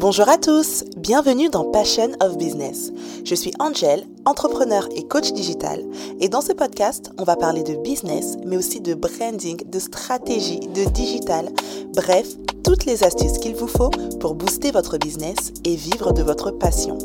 Bonjour 0.00 0.30
à 0.30 0.38
tous, 0.38 0.84
bienvenue 0.96 1.50
dans 1.50 1.70
Passion 1.70 2.12
of 2.22 2.38
Business. 2.38 2.90
Je 3.22 3.34
suis 3.34 3.52
Angel, 3.58 4.06
entrepreneur 4.24 4.88
et 4.96 5.06
coach 5.06 5.34
digital, 5.34 5.84
et 6.20 6.30
dans 6.30 6.40
ce 6.40 6.54
podcast, 6.54 7.12
on 7.18 7.24
va 7.24 7.36
parler 7.36 7.62
de 7.62 7.74
business, 7.74 8.38
mais 8.46 8.56
aussi 8.56 8.80
de 8.80 8.94
branding, 8.94 9.62
de 9.68 9.78
stratégie, 9.78 10.60
de 10.60 10.88
digital, 10.88 11.50
bref, 11.94 12.28
toutes 12.64 12.86
les 12.86 13.04
astuces 13.04 13.36
qu'il 13.36 13.54
vous 13.54 13.66
faut 13.66 13.90
pour 14.20 14.34
booster 14.34 14.70
votre 14.70 14.96
business 14.96 15.52
et 15.66 15.76
vivre 15.76 16.14
de 16.14 16.22
votre 16.22 16.50
passion. 16.50 16.96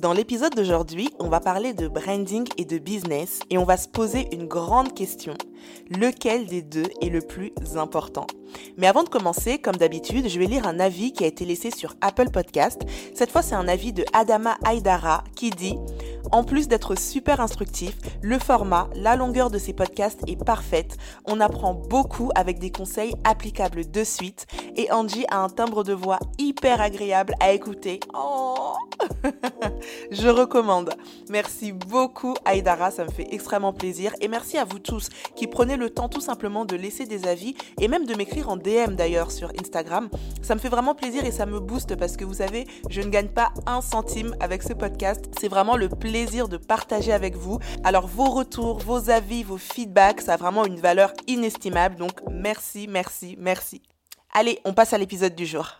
Dans 0.00 0.14
l'épisode 0.14 0.54
d'aujourd'hui, 0.54 1.10
on 1.18 1.28
va 1.28 1.40
parler 1.40 1.74
de 1.74 1.88
branding 1.88 2.46
et 2.56 2.64
de 2.64 2.78
business 2.78 3.40
et 3.50 3.58
on 3.58 3.64
va 3.64 3.76
se 3.76 3.88
poser 3.88 4.28
une 4.32 4.46
grande 4.46 4.94
question. 4.94 5.34
Lequel 5.90 6.46
des 6.46 6.62
deux 6.62 6.86
est 7.00 7.08
le 7.08 7.20
plus 7.20 7.52
important 7.76 8.26
Mais 8.76 8.86
avant 8.86 9.04
de 9.04 9.08
commencer, 9.08 9.58
comme 9.58 9.76
d'habitude, 9.76 10.28
je 10.28 10.38
vais 10.38 10.46
lire 10.46 10.66
un 10.66 10.80
avis 10.80 11.12
qui 11.12 11.24
a 11.24 11.26
été 11.26 11.44
laissé 11.44 11.70
sur 11.70 11.94
Apple 12.00 12.30
Podcast. 12.30 12.82
Cette 13.14 13.30
fois, 13.30 13.42
c'est 13.42 13.54
un 13.54 13.68
avis 13.68 13.92
de 13.92 14.04
Adama 14.12 14.56
Aydara 14.66 15.24
qui 15.34 15.50
dit 15.50 15.76
en 16.32 16.44
plus 16.44 16.68
d'être 16.68 16.98
super 16.98 17.40
instructif, 17.40 17.96
le 18.20 18.38
format, 18.38 18.88
la 18.94 19.16
longueur 19.16 19.50
de 19.50 19.58
ces 19.58 19.72
podcasts 19.72 20.22
est 20.26 20.42
parfaite. 20.42 20.96
On 21.24 21.40
apprend 21.40 21.74
beaucoup 21.74 22.30
avec 22.34 22.58
des 22.58 22.70
conseils 22.70 23.14
applicables 23.24 23.90
de 23.90 24.04
suite. 24.04 24.46
Et 24.76 24.90
Angie 24.90 25.24
a 25.30 25.38
un 25.38 25.48
timbre 25.48 25.84
de 25.84 25.92
voix 25.92 26.18
hyper 26.38 26.80
agréable 26.80 27.34
à 27.40 27.52
écouter. 27.52 28.00
Oh 28.14 28.74
Je 30.10 30.28
recommande. 30.28 30.90
Merci 31.30 31.72
beaucoup 31.72 32.34
Aïdara, 32.44 32.90
ça 32.90 33.04
me 33.04 33.10
fait 33.10 33.28
extrêmement 33.30 33.72
plaisir. 33.72 34.12
Et 34.20 34.28
merci 34.28 34.58
à 34.58 34.64
vous 34.64 34.78
tous 34.78 35.08
qui 35.34 35.46
prenez 35.56 35.78
le 35.78 35.88
temps 35.88 36.10
tout 36.10 36.20
simplement 36.20 36.66
de 36.66 36.76
laisser 36.76 37.06
des 37.06 37.26
avis 37.26 37.54
et 37.80 37.88
même 37.88 38.04
de 38.04 38.14
m'écrire 38.14 38.50
en 38.50 38.58
DM 38.58 38.94
d'ailleurs 38.94 39.30
sur 39.30 39.50
Instagram. 39.58 40.10
Ça 40.42 40.54
me 40.54 40.60
fait 40.60 40.68
vraiment 40.68 40.94
plaisir 40.94 41.24
et 41.24 41.30
ça 41.30 41.46
me 41.46 41.60
booste 41.60 41.96
parce 41.96 42.18
que 42.18 42.26
vous 42.26 42.34
savez, 42.34 42.66
je 42.90 43.00
ne 43.00 43.08
gagne 43.08 43.28
pas 43.28 43.54
un 43.64 43.80
centime 43.80 44.36
avec 44.38 44.62
ce 44.62 44.74
podcast. 44.74 45.24
C'est 45.40 45.48
vraiment 45.48 45.78
le 45.78 45.88
plaisir 45.88 46.48
de 46.48 46.58
partager 46.58 47.10
avec 47.10 47.36
vous. 47.36 47.58
Alors 47.84 48.06
vos 48.06 48.28
retours, 48.28 48.80
vos 48.80 49.08
avis, 49.08 49.44
vos 49.44 49.56
feedbacks, 49.56 50.20
ça 50.20 50.34
a 50.34 50.36
vraiment 50.36 50.66
une 50.66 50.78
valeur 50.78 51.14
inestimable. 51.26 51.96
Donc 51.96 52.20
merci, 52.30 52.86
merci, 52.86 53.34
merci. 53.38 53.80
Allez, 54.34 54.60
on 54.66 54.74
passe 54.74 54.92
à 54.92 54.98
l'épisode 54.98 55.34
du 55.34 55.46
jour. 55.46 55.70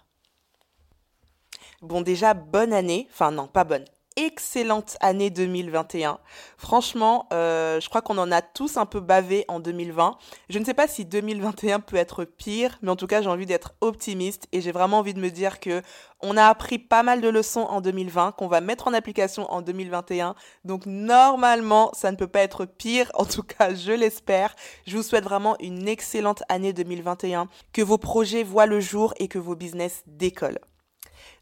Bon 1.82 2.00
déjà, 2.00 2.32
bonne 2.32 2.72
année. 2.72 3.08
Enfin 3.10 3.30
non, 3.30 3.46
pas 3.46 3.64
bonne 3.64 3.84
excellente 4.16 4.96
année 5.00 5.30
2021. 5.30 6.18
Franchement, 6.56 7.28
euh, 7.32 7.80
je 7.80 7.88
crois 7.88 8.02
qu'on 8.02 8.18
en 8.18 8.32
a 8.32 8.42
tous 8.42 8.76
un 8.78 8.86
peu 8.86 9.00
bavé 9.00 9.44
en 9.48 9.60
2020. 9.60 10.16
Je 10.48 10.58
ne 10.58 10.64
sais 10.64 10.74
pas 10.74 10.88
si 10.88 11.04
2021 11.04 11.80
peut 11.80 11.96
être 11.96 12.24
pire, 12.24 12.78
mais 12.82 12.90
en 12.90 12.96
tout 12.96 13.06
cas, 13.06 13.22
j'ai 13.22 13.28
envie 13.28 13.46
d'être 13.46 13.74
optimiste 13.80 14.48
et 14.52 14.60
j'ai 14.60 14.72
vraiment 14.72 14.98
envie 14.98 15.14
de 15.14 15.20
me 15.20 15.30
dire 15.30 15.60
que 15.60 15.82
on 16.22 16.36
a 16.36 16.46
appris 16.46 16.78
pas 16.78 17.02
mal 17.02 17.20
de 17.20 17.28
leçons 17.28 17.60
en 17.60 17.80
2020 17.80 18.32
qu'on 18.32 18.48
va 18.48 18.62
mettre 18.62 18.88
en 18.88 18.94
application 18.94 19.50
en 19.52 19.60
2021. 19.60 20.34
Donc 20.64 20.86
normalement, 20.86 21.90
ça 21.94 22.10
ne 22.10 22.16
peut 22.16 22.26
pas 22.26 22.40
être 22.40 22.64
pire. 22.64 23.10
En 23.14 23.26
tout 23.26 23.42
cas, 23.42 23.74
je 23.74 23.92
l'espère. 23.92 24.56
Je 24.86 24.96
vous 24.96 25.02
souhaite 25.02 25.24
vraiment 25.24 25.56
une 25.60 25.88
excellente 25.88 26.42
année 26.48 26.72
2021, 26.72 27.48
que 27.72 27.82
vos 27.82 27.98
projets 27.98 28.42
voient 28.42 28.66
le 28.66 28.80
jour 28.80 29.12
et 29.18 29.28
que 29.28 29.38
vos 29.38 29.56
business 29.56 30.02
décollent. 30.06 30.60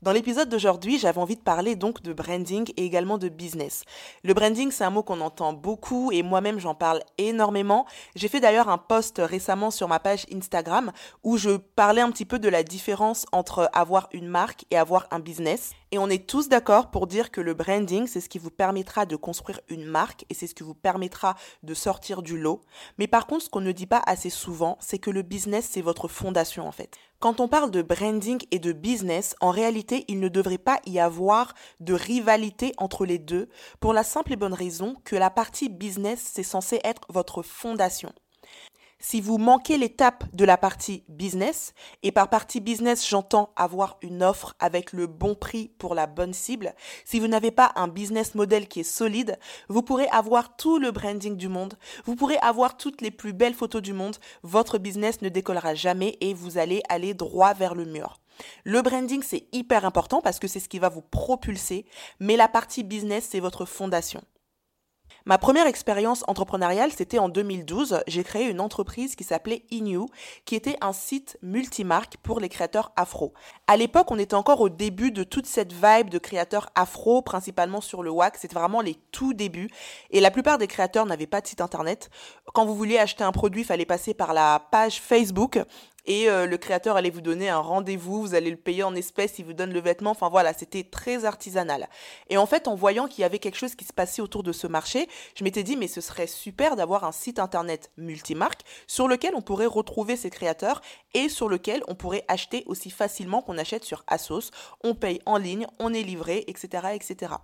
Dans 0.04 0.12
l'épisode 0.12 0.50
d'aujourd'hui, 0.50 0.98
j'avais 0.98 1.18
envie 1.18 1.36
de 1.36 1.40
parler 1.40 1.76
donc 1.76 2.02
de 2.02 2.12
branding 2.12 2.70
et 2.76 2.84
également 2.84 3.16
de 3.16 3.30
business. 3.30 3.84
Le 4.22 4.34
branding, 4.34 4.70
c'est 4.70 4.84
un 4.84 4.90
mot 4.90 5.02
qu'on 5.02 5.22
entend 5.22 5.54
beaucoup 5.54 6.12
et 6.12 6.22
moi-même 6.22 6.58
j'en 6.58 6.74
parle 6.74 7.00
énormément. 7.16 7.86
J'ai 8.14 8.28
fait 8.28 8.40
d'ailleurs 8.40 8.68
un 8.68 8.76
post 8.76 9.22
récemment 9.24 9.70
sur 9.70 9.88
ma 9.88 10.00
page 10.00 10.26
Instagram 10.30 10.92
où 11.22 11.38
je 11.38 11.56
parlais 11.56 12.02
un 12.02 12.10
petit 12.10 12.26
peu 12.26 12.38
de 12.38 12.50
la 12.50 12.62
différence 12.62 13.24
entre 13.32 13.70
avoir 13.72 14.10
une 14.12 14.28
marque 14.28 14.66
et 14.70 14.76
avoir 14.76 15.06
un 15.10 15.20
business. 15.20 15.70
Et 15.90 15.98
on 15.98 16.10
est 16.10 16.26
tous 16.26 16.48
d'accord 16.48 16.90
pour 16.90 17.06
dire 17.06 17.30
que 17.30 17.40
le 17.40 17.54
branding, 17.54 18.08
c'est 18.08 18.20
ce 18.20 18.28
qui 18.28 18.40
vous 18.40 18.50
permettra 18.50 19.06
de 19.06 19.14
construire 19.14 19.60
une 19.68 19.84
marque 19.84 20.26
et 20.28 20.34
c'est 20.34 20.48
ce 20.48 20.54
qui 20.54 20.64
vous 20.64 20.74
permettra 20.74 21.36
de 21.62 21.72
sortir 21.72 22.20
du 22.20 22.36
lot. 22.36 22.62
Mais 22.98 23.06
par 23.06 23.26
contre, 23.26 23.44
ce 23.44 23.48
qu'on 23.48 23.60
ne 23.60 23.70
dit 23.70 23.86
pas 23.86 24.02
assez 24.04 24.28
souvent, 24.28 24.76
c'est 24.80 24.98
que 24.98 25.10
le 25.10 25.22
business, 25.22 25.68
c'est 25.70 25.82
votre 25.82 26.08
fondation 26.08 26.66
en 26.66 26.72
fait. 26.72 26.98
Quand 27.20 27.38
on 27.40 27.46
parle 27.46 27.70
de 27.70 27.80
branding 27.80 28.42
et 28.50 28.58
de 28.58 28.72
business, 28.72 29.36
en 29.40 29.50
réalité, 29.50 29.93
il 30.08 30.20
ne 30.20 30.28
devrait 30.28 30.58
pas 30.58 30.80
y 30.86 30.98
avoir 30.98 31.54
de 31.80 31.94
rivalité 31.94 32.72
entre 32.78 33.06
les 33.06 33.18
deux 33.18 33.48
pour 33.80 33.92
la 33.92 34.02
simple 34.02 34.32
et 34.32 34.36
bonne 34.36 34.54
raison 34.54 34.96
que 35.04 35.16
la 35.16 35.30
partie 35.30 35.68
business, 35.68 36.30
c'est 36.34 36.42
censé 36.42 36.80
être 36.82 37.02
votre 37.08 37.42
fondation. 37.42 38.12
Si 39.06 39.20
vous 39.20 39.36
manquez 39.36 39.76
l'étape 39.76 40.24
de 40.32 40.46
la 40.46 40.56
partie 40.56 41.04
business, 41.10 41.74
et 42.02 42.10
par 42.10 42.30
partie 42.30 42.60
business 42.60 43.06
j'entends 43.06 43.50
avoir 43.54 43.98
une 44.00 44.22
offre 44.22 44.54
avec 44.60 44.94
le 44.94 45.06
bon 45.06 45.34
prix 45.34 45.68
pour 45.76 45.94
la 45.94 46.06
bonne 46.06 46.32
cible, 46.32 46.74
si 47.04 47.20
vous 47.20 47.28
n'avez 47.28 47.50
pas 47.50 47.72
un 47.76 47.86
business 47.86 48.34
model 48.34 48.66
qui 48.66 48.80
est 48.80 48.82
solide, 48.82 49.38
vous 49.68 49.82
pourrez 49.82 50.08
avoir 50.08 50.56
tout 50.56 50.78
le 50.78 50.90
branding 50.90 51.36
du 51.36 51.48
monde, 51.48 51.74
vous 52.06 52.16
pourrez 52.16 52.38
avoir 52.38 52.78
toutes 52.78 53.02
les 53.02 53.10
plus 53.10 53.34
belles 53.34 53.52
photos 53.52 53.82
du 53.82 53.92
monde, 53.92 54.16
votre 54.42 54.78
business 54.78 55.20
ne 55.20 55.28
décollera 55.28 55.74
jamais 55.74 56.16
et 56.22 56.32
vous 56.32 56.56
allez 56.56 56.80
aller 56.88 57.12
droit 57.12 57.52
vers 57.52 57.74
le 57.74 57.84
mur. 57.84 58.20
Le 58.64 58.82
branding, 58.82 59.22
c'est 59.22 59.46
hyper 59.52 59.84
important 59.84 60.20
parce 60.20 60.38
que 60.38 60.48
c'est 60.48 60.60
ce 60.60 60.68
qui 60.68 60.78
va 60.78 60.88
vous 60.88 61.02
propulser, 61.02 61.86
mais 62.20 62.36
la 62.36 62.48
partie 62.48 62.82
business, 62.82 63.28
c'est 63.30 63.40
votre 63.40 63.64
fondation. 63.64 64.22
Ma 65.26 65.38
première 65.38 65.66
expérience 65.66 66.22
entrepreneuriale, 66.28 66.92
c'était 66.92 67.18
en 67.18 67.30
2012. 67.30 68.02
J'ai 68.06 68.24
créé 68.24 68.50
une 68.50 68.60
entreprise 68.60 69.16
qui 69.16 69.24
s'appelait 69.24 69.64
Inu, 69.70 70.00
qui 70.44 70.54
était 70.54 70.76
un 70.82 70.92
site 70.92 71.38
multimarque 71.40 72.18
pour 72.22 72.40
les 72.40 72.50
créateurs 72.50 72.92
afro. 72.96 73.32
À 73.66 73.78
l'époque, 73.78 74.10
on 74.10 74.18
était 74.18 74.34
encore 74.34 74.60
au 74.60 74.68
début 74.68 75.10
de 75.10 75.24
toute 75.24 75.46
cette 75.46 75.72
vibe 75.72 76.10
de 76.10 76.18
créateurs 76.18 76.68
afro, 76.74 77.22
principalement 77.22 77.80
sur 77.80 78.02
le 78.02 78.10
WAC. 78.10 78.36
C'était 78.36 78.54
vraiment 78.54 78.82
les 78.82 78.94
tout 79.10 79.32
débuts. 79.32 79.70
Et 80.10 80.20
la 80.20 80.30
plupart 80.30 80.58
des 80.58 80.66
créateurs 80.66 81.06
n'avaient 81.06 81.26
pas 81.26 81.40
de 81.40 81.46
site 81.46 81.62
internet. 81.62 82.10
Quand 82.52 82.66
vous 82.66 82.74
vouliez 82.74 82.98
acheter 82.98 83.24
un 83.24 83.32
produit, 83.32 83.62
il 83.62 83.64
fallait 83.64 83.86
passer 83.86 84.12
par 84.12 84.34
la 84.34 84.68
page 84.70 85.00
Facebook 85.00 85.64
et 86.06 86.28
euh, 86.28 86.46
le 86.46 86.58
créateur 86.58 86.96
allait 86.96 87.10
vous 87.10 87.20
donner 87.20 87.48
un 87.48 87.60
rendez-vous, 87.60 88.20
vous 88.20 88.34
allez 88.34 88.50
le 88.50 88.56
payer 88.56 88.82
en 88.82 88.94
espèces, 88.94 89.38
il 89.38 89.46
vous 89.46 89.54
donne 89.54 89.72
le 89.72 89.80
vêtement, 89.80 90.10
enfin 90.10 90.28
voilà, 90.28 90.52
c'était 90.52 90.84
très 90.84 91.24
artisanal. 91.24 91.88
Et 92.28 92.36
en 92.36 92.46
fait, 92.46 92.68
en 92.68 92.74
voyant 92.74 93.08
qu'il 93.08 93.22
y 93.22 93.24
avait 93.24 93.38
quelque 93.38 93.56
chose 93.56 93.74
qui 93.74 93.84
se 93.84 93.92
passait 93.92 94.20
autour 94.20 94.42
de 94.42 94.52
ce 94.52 94.66
marché, 94.66 95.08
je 95.34 95.44
m'étais 95.44 95.62
dit 95.62 95.76
mais 95.76 95.88
ce 95.88 96.00
serait 96.00 96.26
super 96.26 96.76
d'avoir 96.76 97.04
un 97.04 97.12
site 97.12 97.38
internet 97.38 97.90
multimarque 97.96 98.62
sur 98.86 99.08
lequel 99.08 99.34
on 99.34 99.40
pourrait 99.40 99.66
retrouver 99.66 100.16
ces 100.16 100.30
créateurs 100.30 100.82
et 101.14 101.28
sur 101.28 101.48
lequel 101.48 101.82
on 101.88 101.94
pourrait 101.94 102.24
acheter 102.28 102.64
aussi 102.66 102.90
facilement 102.90 103.40
qu'on 103.40 103.53
achète 103.58 103.84
sur 103.84 104.04
Asos, 104.06 104.50
on 104.82 104.94
paye 104.94 105.20
en 105.26 105.36
ligne, 105.36 105.66
on 105.78 105.92
est 105.92 106.02
livré, 106.02 106.44
etc., 106.46 106.88
etc. 106.94 107.34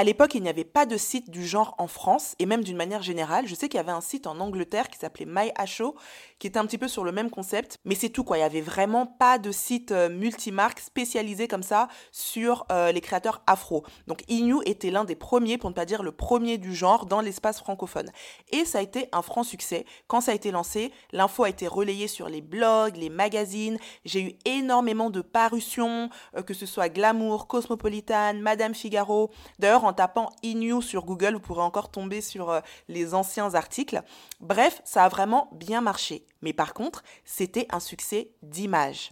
À 0.00 0.02
l'époque, 0.02 0.34
il 0.34 0.42
n'y 0.42 0.48
avait 0.48 0.64
pas 0.64 0.86
de 0.86 0.96
site 0.96 1.28
du 1.28 1.46
genre 1.46 1.74
en 1.76 1.86
France 1.86 2.34
et 2.38 2.46
même 2.46 2.64
d'une 2.64 2.78
manière 2.78 3.02
générale. 3.02 3.46
Je 3.46 3.54
sais 3.54 3.68
qu'il 3.68 3.76
y 3.76 3.80
avait 3.80 3.92
un 3.92 4.00
site 4.00 4.26
en 4.26 4.40
Angleterre 4.40 4.88
qui 4.88 4.98
s'appelait 4.98 5.26
MyHO 5.26 5.94
qui 6.40 6.46
était 6.46 6.58
un 6.58 6.64
petit 6.64 6.78
peu 6.78 6.88
sur 6.88 7.04
le 7.04 7.12
même 7.12 7.30
concept, 7.30 7.76
mais 7.84 7.94
c'est 7.94 8.08
tout 8.08 8.24
quoi. 8.24 8.38
Il 8.38 8.40
n'y 8.40 8.46
avait 8.46 8.62
vraiment 8.62 9.06
pas 9.06 9.38
de 9.38 9.52
site 9.52 9.92
euh, 9.92 10.08
multimarque 10.08 10.80
spécialisé 10.80 11.46
comme 11.46 11.62
ça 11.62 11.88
sur 12.12 12.64
euh, 12.72 12.92
les 12.92 13.02
créateurs 13.02 13.42
afro. 13.46 13.84
Donc 14.06 14.22
Inu 14.28 14.56
était 14.64 14.90
l'un 14.90 15.04
des 15.04 15.16
premiers, 15.16 15.58
pour 15.58 15.68
ne 15.68 15.74
pas 15.74 15.84
dire 15.84 16.02
le 16.02 16.12
premier 16.12 16.56
du 16.56 16.74
genre, 16.74 17.04
dans 17.04 17.20
l'espace 17.20 17.60
francophone. 17.60 18.10
Et 18.52 18.64
ça 18.64 18.78
a 18.78 18.80
été 18.80 19.10
un 19.12 19.20
franc 19.20 19.42
succès. 19.42 19.84
Quand 20.08 20.22
ça 20.22 20.32
a 20.32 20.34
été 20.34 20.50
lancé, 20.50 20.92
l'info 21.12 21.44
a 21.44 21.50
été 21.50 21.68
relayée 21.68 22.08
sur 22.08 22.30
les 22.30 22.40
blogs, 22.40 22.96
les 22.96 23.10
magazines. 23.10 23.76
J'ai 24.06 24.22
eu 24.22 24.32
énormément 24.46 25.10
de 25.10 25.20
parutions, 25.20 26.08
euh, 26.38 26.42
que 26.42 26.54
ce 26.54 26.64
soit 26.64 26.88
Glamour, 26.88 27.48
Cosmopolitan, 27.48 28.34
Madame 28.40 28.74
Figaro. 28.74 29.30
D'ailleurs, 29.58 29.84
en 29.90 29.92
tapant 29.92 30.30
Inu 30.44 30.80
sur 30.80 31.04
Google, 31.04 31.34
vous 31.34 31.40
pourrez 31.40 31.62
encore 31.62 31.90
tomber 31.90 32.20
sur 32.20 32.50
euh, 32.50 32.60
les 32.86 33.12
anciens 33.12 33.54
articles. 33.54 34.00
Bref, 34.38 34.80
ça 34.84 35.04
a 35.04 35.08
vraiment 35.08 35.48
bien 35.52 35.80
marché. 35.80 36.24
Mais 36.42 36.52
par 36.52 36.74
contre, 36.74 37.02
c'était 37.24 37.66
un 37.70 37.80
succès 37.80 38.30
d'image. 38.42 39.10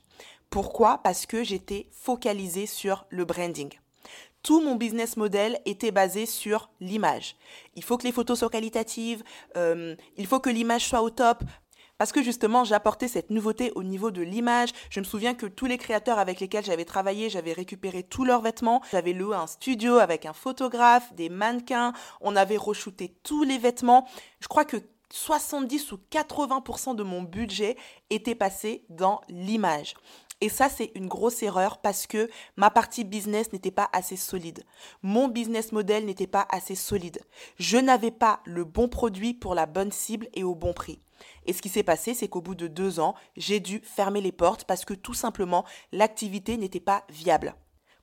Pourquoi? 0.50 0.98
Parce 1.02 1.26
que 1.26 1.42
j'étais 1.42 1.88
focalisée 1.90 2.66
sur 2.66 3.06
le 3.10 3.24
branding 3.24 3.70
tout 4.44 4.62
mon 4.62 4.76
business 4.76 5.16
model 5.16 5.58
était 5.66 5.90
basé 5.90 6.24
sur 6.24 6.70
l'image. 6.80 7.36
Il 7.74 7.82
faut 7.82 7.98
que 7.98 8.04
les 8.04 8.12
photos 8.12 8.38
soient 8.38 8.48
qualitatives, 8.48 9.22
euh, 9.56 9.96
il 10.16 10.26
faut 10.26 10.38
que 10.38 10.48
l'image 10.48 10.86
soit 10.86 11.02
au 11.02 11.10
top, 11.10 11.42
parce 11.98 12.12
que 12.12 12.22
justement 12.22 12.64
j'apportais 12.64 13.08
cette 13.08 13.30
nouveauté 13.30 13.72
au 13.74 13.82
niveau 13.82 14.10
de 14.10 14.22
l'image. 14.22 14.70
Je 14.90 15.00
me 15.00 15.04
souviens 15.04 15.34
que 15.34 15.46
tous 15.46 15.66
les 15.66 15.78
créateurs 15.78 16.18
avec 16.18 16.40
lesquels 16.40 16.64
j'avais 16.64 16.84
travaillé, 16.84 17.28
j'avais 17.28 17.52
récupéré 17.52 18.02
tous 18.02 18.24
leurs 18.24 18.40
vêtements. 18.40 18.80
J'avais 18.90 19.12
loué 19.12 19.36
un 19.36 19.46
studio 19.46 19.98
avec 19.98 20.24
un 20.24 20.32
photographe, 20.32 21.12
des 21.14 21.28
mannequins. 21.28 21.92
On 22.20 22.36
avait 22.36 22.56
re-shooté 22.56 23.14
tous 23.22 23.42
les 23.42 23.58
vêtements. 23.58 24.06
Je 24.40 24.48
crois 24.48 24.64
que 24.64 24.78
70 25.10 25.92
ou 25.92 26.00
80% 26.10 26.94
de 26.94 27.02
mon 27.02 27.22
budget 27.22 27.76
était 28.10 28.34
passé 28.34 28.84
dans 28.88 29.20
l'image. 29.28 29.94
Et 30.40 30.48
ça, 30.48 30.68
c'est 30.68 30.92
une 30.94 31.08
grosse 31.08 31.42
erreur 31.42 31.78
parce 31.78 32.06
que 32.06 32.30
ma 32.56 32.70
partie 32.70 33.04
business 33.04 33.52
n'était 33.52 33.72
pas 33.72 33.88
assez 33.92 34.16
solide. 34.16 34.64
Mon 35.02 35.26
business 35.26 35.72
model 35.72 36.04
n'était 36.04 36.28
pas 36.28 36.46
assez 36.50 36.76
solide. 36.76 37.20
Je 37.58 37.76
n'avais 37.76 38.12
pas 38.12 38.40
le 38.44 38.64
bon 38.64 38.88
produit 38.88 39.34
pour 39.34 39.54
la 39.56 39.66
bonne 39.66 39.90
cible 39.90 40.28
et 40.34 40.44
au 40.44 40.54
bon 40.54 40.72
prix. 40.72 41.00
Et 41.46 41.52
ce 41.52 41.62
qui 41.62 41.68
s'est 41.68 41.82
passé, 41.82 42.14
c'est 42.14 42.28
qu'au 42.28 42.40
bout 42.40 42.54
de 42.54 42.66
deux 42.66 43.00
ans, 43.00 43.14
j'ai 43.36 43.60
dû 43.60 43.80
fermer 43.82 44.20
les 44.20 44.32
portes 44.32 44.64
parce 44.64 44.84
que 44.84 44.94
tout 44.94 45.14
simplement, 45.14 45.64
l'activité 45.92 46.56
n'était 46.56 46.80
pas 46.80 47.04
viable. 47.08 47.54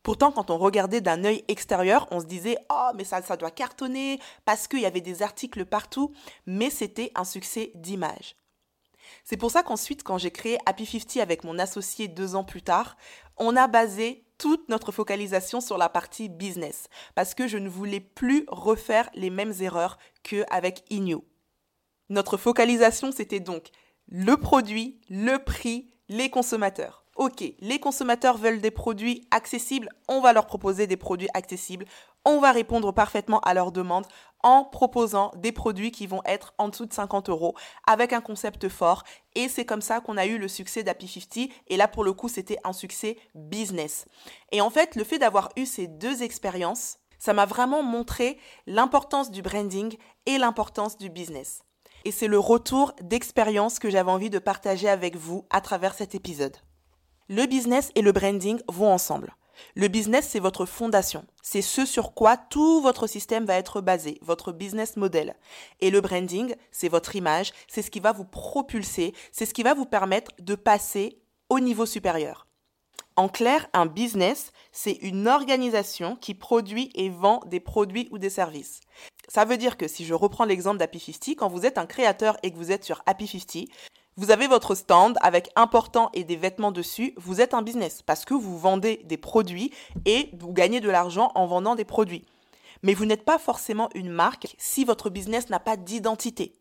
Pourtant, 0.05 0.31
quand 0.31 0.51
on 0.51 0.59
regardait 0.59 1.01
d'un 1.01 1.23
œil 1.23 1.43
extérieur, 1.47 2.07
on 2.11 2.19
se 2.19 2.25
disait 2.25 2.57
Oh, 2.69 2.91
mais 2.95 3.03
ça, 3.03 3.21
doit 3.21 3.49
cartonner 3.49 4.19
parce 4.45 4.67
qu'il 4.67 4.81
y 4.81 4.85
avait 4.85 5.01
des 5.01 5.23
articles 5.23 5.65
partout, 5.65 6.13
mais 6.45 6.69
c'était 6.69 7.11
un 7.15 7.23
succès 7.23 7.71
d'image. 7.73 8.35
C'est 9.23 9.35
pour 9.35 9.49
ça 9.49 9.63
qu'ensuite, 9.63 10.03
quand 10.03 10.19
j'ai 10.19 10.29
créé 10.29 10.59
Happy 10.67 10.85
50 10.85 11.17
avec 11.17 11.43
mon 11.43 11.57
associé 11.57 12.07
deux 12.07 12.35
ans 12.35 12.43
plus 12.43 12.61
tard, 12.61 12.97
on 13.37 13.55
a 13.55 13.67
basé 13.67 14.25
toute 14.37 14.69
notre 14.69 14.91
focalisation 14.91 15.59
sur 15.59 15.77
la 15.77 15.89
partie 15.89 16.29
business 16.29 16.87
parce 17.15 17.33
que 17.33 17.47
je 17.47 17.57
ne 17.57 17.69
voulais 17.69 17.99
plus 17.99 18.45
refaire 18.47 19.09
les 19.15 19.31
mêmes 19.31 19.53
erreurs 19.59 19.97
qu'avec 20.21 20.83
Inyo. 20.91 21.25
Notre 22.09 22.37
focalisation, 22.37 23.11
c'était 23.11 23.39
donc 23.39 23.69
le 24.07 24.37
produit, 24.37 25.01
le 25.09 25.37
prix, 25.37 25.89
les 26.07 26.29
consommateurs. 26.29 27.03
Ok, 27.15 27.43
les 27.59 27.79
consommateurs 27.79 28.37
veulent 28.37 28.59
des 28.59 28.71
produits 28.71 29.25
accessibles, 29.31 29.89
on 30.09 30.19
va 30.19 30.33
leur 30.33 30.45
proposer 30.45 30.85
des 30.85 30.97
produits 30.97 31.29
accessibles, 31.33 31.85
on 32.25 32.39
va 32.39 32.51
répondre 32.51 32.91
parfaitement 32.91 33.39
à 33.39 33.53
leurs 33.53 33.71
demandes 33.71 34.05
en 34.43 34.65
proposant 34.65 35.31
des 35.37 35.53
produits 35.53 35.91
qui 35.91 36.07
vont 36.07 36.21
être 36.25 36.53
en 36.57 36.67
dessous 36.67 36.85
de 36.85 36.93
50 36.93 37.29
euros 37.29 37.55
avec 37.87 38.11
un 38.11 38.19
concept 38.19 38.67
fort. 38.67 39.03
Et 39.33 39.47
c'est 39.47 39.65
comme 39.65 39.81
ça 39.81 40.01
qu'on 40.01 40.17
a 40.17 40.25
eu 40.25 40.37
le 40.37 40.47
succès 40.47 40.83
d'Happy 40.83 41.07
50. 41.07 41.49
Et 41.67 41.77
là, 41.77 41.87
pour 41.87 42.03
le 42.03 42.13
coup, 42.13 42.27
c'était 42.27 42.59
un 42.63 42.73
succès 42.73 43.17
business. 43.33 44.05
Et 44.51 44.59
en 44.59 44.69
fait, 44.69 44.95
le 44.95 45.03
fait 45.03 45.17
d'avoir 45.17 45.49
eu 45.55 45.65
ces 45.65 45.87
deux 45.87 46.21
expériences, 46.21 46.97
ça 47.17 47.33
m'a 47.33 47.45
vraiment 47.45 47.81
montré 47.81 48.37
l'importance 48.67 49.31
du 49.31 49.41
branding 49.41 49.95
et 50.25 50.37
l'importance 50.37 50.97
du 50.97 51.09
business. 51.09 51.61
Et 52.05 52.11
c'est 52.11 52.27
le 52.27 52.37
retour 52.37 52.93
d'expérience 53.01 53.79
que 53.79 53.89
j'avais 53.89 54.11
envie 54.11 54.29
de 54.29 54.37
partager 54.37 54.87
avec 54.87 55.15
vous 55.15 55.45
à 55.49 55.59
travers 55.59 55.95
cet 55.95 56.13
épisode. 56.13 56.55
Le 57.29 57.47
business 57.47 57.91
et 57.95 58.03
le 58.03 58.11
branding 58.11 58.59
vont 58.71 58.91
ensemble. 58.91 59.35
Le 59.73 59.87
business, 59.87 60.27
c'est 60.29 60.39
votre 60.39 60.67
fondation. 60.67 61.25
C'est 61.41 61.63
ce 61.63 61.83
sur 61.83 62.13
quoi 62.13 62.37
tout 62.37 62.79
votre 62.81 63.07
système 63.07 63.45
va 63.45 63.55
être 63.55 63.81
basé, 63.81 64.19
votre 64.21 64.51
business 64.51 64.97
model. 64.97 65.35
Et 65.79 65.89
le 65.89 65.99
branding, 65.99 66.53
c'est 66.71 66.89
votre 66.89 67.15
image, 67.15 67.53
c'est 67.67 67.81
ce 67.81 67.89
qui 67.89 67.99
va 67.99 68.11
vous 68.11 68.25
propulser, 68.25 69.15
c'est 69.31 69.47
ce 69.47 69.53
qui 69.55 69.63
va 69.63 69.73
vous 69.73 69.85
permettre 69.85 70.31
de 70.39 70.53
passer 70.53 71.17
au 71.49 71.59
niveau 71.59 71.87
supérieur. 71.87 72.45
En 73.17 73.29
clair, 73.29 73.67
un 73.73 73.85
business, 73.85 74.51
c'est 74.73 74.91
une 75.01 75.29
organisation 75.29 76.17
qui 76.17 76.33
produit 76.33 76.91
et 76.95 77.09
vend 77.09 77.39
des 77.45 77.61
produits 77.61 78.09
ou 78.11 78.17
des 78.17 78.29
services. 78.29 78.81
Ça 79.27 79.45
veut 79.45 79.57
dire 79.57 79.77
que 79.77 79.87
si 79.87 80.05
je 80.05 80.13
reprends 80.13 80.45
l'exemple 80.45 80.77
d'Happy 80.77 80.99
50, 80.99 81.35
quand 81.37 81.49
vous 81.49 81.65
êtes 81.65 81.77
un 81.77 81.85
créateur 81.85 82.37
et 82.43 82.51
que 82.51 82.57
vous 82.57 82.71
êtes 82.71 82.83
sur 82.83 83.01
Happy 83.05 83.27
50, 83.27 83.67
vous 84.17 84.31
avez 84.31 84.47
votre 84.47 84.75
stand 84.75 85.17
avec 85.21 85.49
important 85.55 86.09
et 86.13 86.23
des 86.23 86.37
vêtements 86.37 86.71
dessus, 86.71 87.13
vous 87.17 87.41
êtes 87.41 87.53
un 87.53 87.61
business 87.61 88.01
parce 88.01 88.23
que 88.23 88.33
vous 88.33 88.57
vendez 88.57 89.01
des 89.03 89.17
produits 89.17 89.71
et 90.05 90.29
vous 90.39 90.53
gagnez 90.53 90.79
de 90.79 90.89
l'argent 90.89 91.31
en 91.35 91.47
vendant 91.47 91.75
des 91.75 91.85
produits. 91.85 92.25
Mais 92.81 92.93
vous 92.93 93.05
n'êtes 93.05 93.25
pas 93.25 93.39
forcément 93.39 93.89
une 93.93 94.09
marque 94.09 94.55
si 94.57 94.85
votre 94.85 95.09
business 95.09 95.49
n'a 95.49 95.59
pas 95.59 95.75
d'identité 95.75 96.53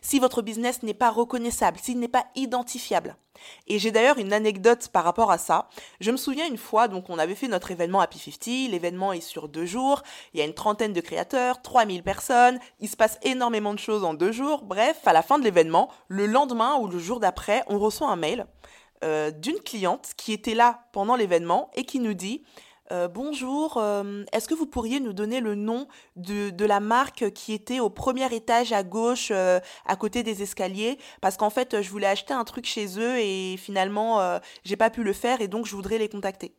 si 0.00 0.18
votre 0.18 0.42
business 0.42 0.82
n'est 0.82 0.94
pas 0.94 1.10
reconnaissable, 1.10 1.78
s'il 1.80 1.98
n'est 1.98 2.08
pas 2.08 2.26
identifiable. 2.34 3.16
Et 3.66 3.78
j'ai 3.78 3.90
d'ailleurs 3.90 4.18
une 4.18 4.32
anecdote 4.32 4.88
par 4.92 5.04
rapport 5.04 5.30
à 5.30 5.38
ça. 5.38 5.68
Je 6.00 6.10
me 6.10 6.16
souviens 6.16 6.46
une 6.46 6.58
fois, 6.58 6.88
donc 6.88 7.10
on 7.10 7.18
avait 7.18 7.34
fait 7.34 7.48
notre 7.48 7.70
événement 7.70 8.00
Happy 8.00 8.18
50, 8.18 8.70
l'événement 8.70 9.12
est 9.12 9.20
sur 9.20 9.48
deux 9.48 9.66
jours, 9.66 10.02
il 10.32 10.40
y 10.40 10.42
a 10.42 10.46
une 10.46 10.54
trentaine 10.54 10.92
de 10.92 11.00
créateurs, 11.00 11.62
3000 11.62 12.02
personnes, 12.02 12.58
il 12.80 12.88
se 12.88 12.96
passe 12.96 13.18
énormément 13.22 13.74
de 13.74 13.78
choses 13.78 14.04
en 14.04 14.14
deux 14.14 14.32
jours. 14.32 14.62
Bref, 14.62 15.00
à 15.06 15.12
la 15.12 15.22
fin 15.22 15.38
de 15.38 15.44
l'événement, 15.44 15.90
le 16.08 16.26
lendemain 16.26 16.76
ou 16.76 16.86
le 16.86 16.98
jour 16.98 17.20
d'après, 17.20 17.64
on 17.68 17.78
reçoit 17.78 18.08
un 18.08 18.16
mail 18.16 18.46
euh, 19.04 19.30
d'une 19.30 19.58
cliente 19.58 20.12
qui 20.16 20.32
était 20.32 20.54
là 20.54 20.84
pendant 20.92 21.16
l'événement 21.16 21.70
et 21.74 21.84
qui 21.84 21.98
nous 21.98 22.14
dit 22.14 22.44
euh, 22.92 23.08
bonjour, 23.08 23.78
euh, 23.78 24.22
est-ce 24.32 24.46
que 24.46 24.54
vous 24.54 24.66
pourriez 24.66 25.00
nous 25.00 25.14
donner 25.14 25.40
le 25.40 25.54
nom 25.54 25.88
de, 26.16 26.64
la 26.64 26.78
marque 26.78 27.30
qui 27.32 27.54
était 27.54 27.80
au 27.80 27.88
premier 27.88 28.32
étage 28.34 28.72
à 28.72 28.82
gauche, 28.82 29.28
euh, 29.30 29.60
à 29.86 29.96
côté 29.96 30.22
des 30.22 30.42
escaliers? 30.42 30.98
Parce 31.22 31.38
qu'en 31.38 31.48
fait, 31.48 31.80
je 31.80 31.88
voulais 31.88 32.06
acheter 32.06 32.34
un 32.34 32.44
truc 32.44 32.66
chez 32.66 32.98
eux 32.98 33.18
et 33.18 33.56
finalement, 33.56 34.40
j'ai 34.64 34.76
pas 34.76 34.90
pu 34.90 35.02
le 35.02 35.14
faire 35.14 35.40
et 35.40 35.48
donc 35.48 35.66
je 35.66 35.74
voudrais 35.74 35.98
les 35.98 36.08
contacter. 36.08 36.54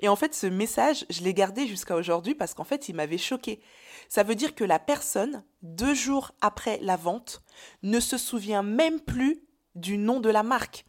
Et 0.00 0.08
en 0.08 0.14
fait, 0.14 0.32
ce 0.32 0.46
message, 0.46 1.04
je 1.10 1.22
l'ai 1.22 1.34
gardé 1.34 1.66
jusqu'à 1.66 1.96
aujourd'hui 1.96 2.36
parce 2.36 2.54
qu'en 2.54 2.64
fait, 2.64 2.88
il 2.88 2.94
m'avait 2.94 3.18
choqué. 3.18 3.60
Ça 4.08 4.22
veut 4.22 4.36
dire 4.36 4.54
que 4.54 4.62
la 4.62 4.78
personne, 4.78 5.42
deux 5.62 5.94
jours 5.94 6.32
après 6.40 6.78
la 6.82 6.96
vente, 6.96 7.42
ne 7.82 7.98
se 7.98 8.16
souvient 8.16 8.62
même 8.62 9.00
plus 9.00 9.42
du 9.74 9.98
nom 9.98 10.20
de 10.20 10.30
la 10.30 10.44
marque. 10.44 10.84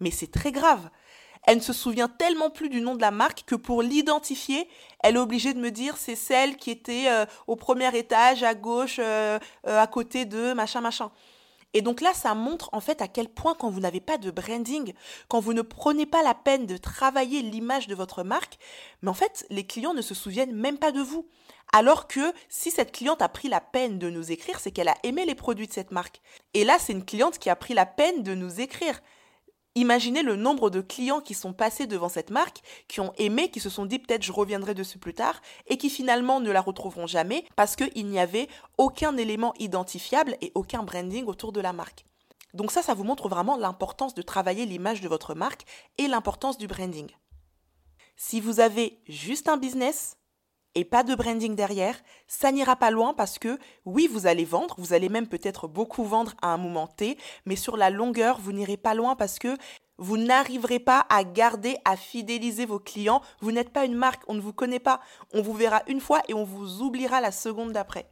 Mais 0.00 0.10
c'est 0.10 0.30
très 0.30 0.50
grave 0.50 0.90
elle 1.48 1.56
ne 1.56 1.62
se 1.62 1.72
souvient 1.72 2.08
tellement 2.08 2.50
plus 2.50 2.68
du 2.68 2.82
nom 2.82 2.94
de 2.94 3.00
la 3.00 3.10
marque 3.10 3.44
que 3.46 3.54
pour 3.54 3.80
l'identifier, 3.80 4.68
elle 5.02 5.14
est 5.14 5.18
obligée 5.18 5.54
de 5.54 5.58
me 5.58 5.70
dire 5.70 5.96
c'est 5.96 6.14
celle 6.14 6.58
qui 6.58 6.70
était 6.70 7.06
euh, 7.08 7.24
au 7.46 7.56
premier 7.56 7.88
étage 7.96 8.42
à 8.42 8.54
gauche 8.54 8.98
euh, 8.98 9.38
euh, 9.66 9.80
à 9.80 9.86
côté 9.86 10.26
de 10.26 10.52
machin 10.52 10.82
machin. 10.82 11.10
Et 11.72 11.80
donc 11.80 12.02
là, 12.02 12.12
ça 12.12 12.34
montre 12.34 12.68
en 12.72 12.80
fait 12.80 13.00
à 13.00 13.08
quel 13.08 13.30
point 13.30 13.54
quand 13.54 13.70
vous 13.70 13.80
n'avez 13.80 14.00
pas 14.02 14.18
de 14.18 14.30
branding, 14.30 14.92
quand 15.28 15.40
vous 15.40 15.54
ne 15.54 15.62
prenez 15.62 16.04
pas 16.04 16.22
la 16.22 16.34
peine 16.34 16.66
de 16.66 16.76
travailler 16.76 17.40
l'image 17.40 17.86
de 17.86 17.94
votre 17.94 18.24
marque, 18.24 18.58
mais 19.00 19.08
en 19.08 19.14
fait, 19.14 19.46
les 19.48 19.66
clients 19.66 19.94
ne 19.94 20.02
se 20.02 20.14
souviennent 20.14 20.54
même 20.54 20.76
pas 20.76 20.92
de 20.92 21.00
vous. 21.00 21.26
Alors 21.72 22.08
que 22.08 22.34
si 22.50 22.70
cette 22.70 22.92
cliente 22.92 23.22
a 23.22 23.28
pris 23.30 23.48
la 23.48 23.62
peine 23.62 23.98
de 23.98 24.10
nous 24.10 24.30
écrire, 24.32 24.60
c'est 24.60 24.70
qu'elle 24.70 24.88
a 24.88 24.98
aimé 25.02 25.24
les 25.24 25.34
produits 25.34 25.66
de 25.66 25.72
cette 25.72 25.92
marque. 25.92 26.20
Et 26.52 26.64
là, 26.64 26.76
c'est 26.78 26.92
une 26.92 27.06
cliente 27.06 27.38
qui 27.38 27.48
a 27.48 27.56
pris 27.56 27.72
la 27.72 27.86
peine 27.86 28.22
de 28.22 28.34
nous 28.34 28.60
écrire. 28.60 29.00
Imaginez 29.74 30.22
le 30.22 30.36
nombre 30.36 30.70
de 30.70 30.80
clients 30.80 31.20
qui 31.20 31.34
sont 31.34 31.52
passés 31.52 31.86
devant 31.86 32.08
cette 32.08 32.30
marque, 32.30 32.62
qui 32.88 33.00
ont 33.00 33.12
aimé, 33.16 33.50
qui 33.50 33.60
se 33.60 33.70
sont 33.70 33.86
dit 33.86 33.98
peut-être 33.98 34.24
je 34.24 34.32
reviendrai 34.32 34.74
dessus 34.74 34.98
plus 34.98 35.14
tard, 35.14 35.40
et 35.66 35.76
qui 35.76 35.90
finalement 35.90 36.40
ne 36.40 36.50
la 36.50 36.60
retrouveront 36.60 37.06
jamais 37.06 37.44
parce 37.54 37.76
qu'il 37.76 38.06
n'y 38.06 38.18
avait 38.18 38.48
aucun 38.76 39.16
élément 39.16 39.54
identifiable 39.58 40.36
et 40.40 40.50
aucun 40.54 40.82
branding 40.82 41.26
autour 41.26 41.52
de 41.52 41.60
la 41.60 41.72
marque. 41.72 42.04
Donc 42.54 42.72
ça, 42.72 42.82
ça 42.82 42.94
vous 42.94 43.04
montre 43.04 43.28
vraiment 43.28 43.56
l'importance 43.56 44.14
de 44.14 44.22
travailler 44.22 44.66
l'image 44.66 45.00
de 45.00 45.08
votre 45.08 45.34
marque 45.34 45.64
et 45.98 46.08
l'importance 46.08 46.58
du 46.58 46.66
branding. 46.66 47.08
Si 48.16 48.40
vous 48.40 48.58
avez 48.58 49.00
juste 49.06 49.48
un 49.48 49.58
business, 49.58 50.16
et 50.74 50.84
pas 50.84 51.02
de 51.02 51.14
branding 51.14 51.54
derrière, 51.54 51.96
ça 52.26 52.52
n'ira 52.52 52.76
pas 52.76 52.90
loin 52.90 53.14
parce 53.14 53.38
que 53.38 53.58
oui, 53.84 54.08
vous 54.10 54.26
allez 54.26 54.44
vendre, 54.44 54.74
vous 54.78 54.92
allez 54.92 55.08
même 55.08 55.26
peut-être 55.26 55.66
beaucoup 55.68 56.04
vendre 56.04 56.34
à 56.42 56.48
un 56.48 56.56
moment 56.56 56.86
T, 56.86 57.18
mais 57.46 57.56
sur 57.56 57.76
la 57.76 57.90
longueur, 57.90 58.38
vous 58.40 58.52
n'irez 58.52 58.76
pas 58.76 58.94
loin 58.94 59.16
parce 59.16 59.38
que 59.38 59.56
vous 59.98 60.16
n'arriverez 60.16 60.78
pas 60.78 61.04
à 61.08 61.24
garder, 61.24 61.76
à 61.84 61.96
fidéliser 61.96 62.66
vos 62.66 62.78
clients. 62.78 63.20
Vous 63.40 63.50
n'êtes 63.50 63.72
pas 63.72 63.84
une 63.84 63.96
marque, 63.96 64.22
on 64.28 64.34
ne 64.34 64.40
vous 64.40 64.52
connaît 64.52 64.78
pas. 64.78 65.00
On 65.34 65.42
vous 65.42 65.54
verra 65.54 65.82
une 65.88 66.00
fois 66.00 66.22
et 66.28 66.34
on 66.34 66.44
vous 66.44 66.82
oubliera 66.82 67.20
la 67.20 67.32
seconde 67.32 67.72
d'après. 67.72 68.08